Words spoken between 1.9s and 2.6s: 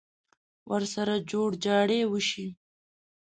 وشي.